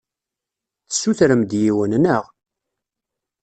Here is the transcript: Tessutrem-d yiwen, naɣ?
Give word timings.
Tessutrem-d 0.87 1.51
yiwen, 1.61 1.93
naɣ? 2.03 2.23